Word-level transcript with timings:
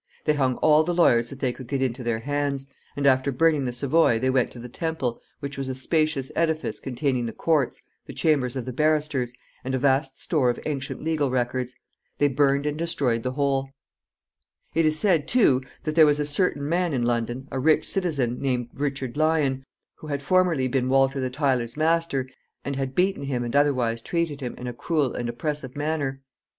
They 0.25 0.33
hung 0.33 0.55
all 0.63 0.81
the 0.81 0.95
lawyers 0.95 1.29
that 1.29 1.37
they 1.41 1.53
could 1.53 1.67
get 1.67 1.79
into 1.79 2.03
their 2.03 2.21
hands, 2.21 2.65
and 2.95 3.05
after 3.05 3.31
burning 3.31 3.65
the 3.65 3.71
Savoy 3.71 4.17
they 4.17 4.31
went 4.31 4.49
to 4.49 4.57
the 4.57 4.67
Temple, 4.67 5.21
which 5.41 5.59
was 5.59 5.69
a 5.69 5.75
spacious 5.75 6.31
edifice 6.35 6.79
containing 6.79 7.27
the 7.27 7.31
courts, 7.31 7.79
the 8.07 8.13
chambers 8.13 8.55
of 8.55 8.65
the 8.65 8.73
barristers, 8.73 9.31
and 9.63 9.75
a 9.75 9.77
vast 9.77 10.19
store 10.19 10.49
of 10.49 10.59
ancient 10.65 11.03
legal 11.03 11.29
records. 11.29 11.75
They 12.17 12.29
burned 12.29 12.65
and 12.65 12.79
destroyed 12.79 13.21
the 13.21 13.33
whole. 13.33 13.69
It 14.73 14.87
is 14.87 14.97
said, 14.97 15.27
too, 15.27 15.61
that 15.83 15.93
there 15.93 16.07
was 16.07 16.19
a 16.19 16.25
certain 16.25 16.67
man 16.67 16.93
in 16.93 17.03
London, 17.03 17.47
a 17.51 17.59
rich 17.59 17.87
citizen, 17.87 18.41
named 18.41 18.69
Richard 18.73 19.15
Lyon, 19.17 19.63
who 19.97 20.07
had 20.07 20.23
formerly 20.23 20.67
been 20.67 20.89
Walter 20.89 21.19
the 21.19 21.29
Tiler's 21.29 21.77
master, 21.77 22.27
and 22.65 22.75
had 22.75 22.95
beaten 22.95 23.21
him 23.21 23.43
and 23.43 23.55
otherwise 23.55 24.01
treated 24.01 24.41
him 24.41 24.55
in 24.55 24.65
a 24.65 24.73
cruel 24.73 25.13
and 25.13 25.29
oppressive 25.29 25.75
manner. 25.75 26.23